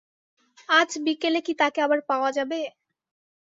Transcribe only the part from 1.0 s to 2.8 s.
বিকেলে কি তাকে আবার পাওয়া যাবে?